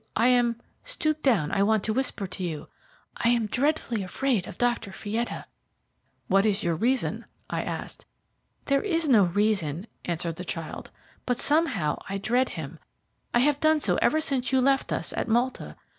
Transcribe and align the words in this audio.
I 0.15 0.29
am 0.29 0.59
stoop 0.83 1.21
down, 1.21 1.51
I 1.51 1.61
want 1.61 1.83
to 1.83 1.93
whisper 1.93 2.25
to 2.25 2.43
you 2.43 2.69
I 3.17 3.29
am 3.29 3.45
dreadfully 3.45 4.01
afraid 4.01 4.47
of 4.47 4.57
Dr. 4.57 4.89
Fietta." 4.91 5.45
"What 6.27 6.43
is 6.43 6.63
your 6.63 6.75
reason?" 6.75 7.25
I 7.51 7.61
asked. 7.61 8.05
"There 8.65 8.81
is 8.81 9.07
no 9.07 9.25
reason," 9.25 9.85
answered 10.03 10.37
the 10.37 10.43
child, 10.43 10.89
"but 11.27 11.39
somehow 11.39 11.99
I 12.09 12.17
dread 12.17 12.49
him. 12.57 12.79
I 13.31 13.41
have 13.41 13.59
done 13.59 13.79
so 13.79 13.97
ever 14.01 14.19
since 14.19 14.51
you 14.51 14.59
left 14.59 14.91
us 14.91 15.13
at 15.13 15.27
Malta. 15.27 15.75